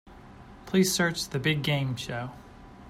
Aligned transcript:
Please 0.65 0.91
search 0.91 1.29
The 1.29 1.37
Big 1.37 1.61
Game 1.61 1.95
show. 1.95 2.31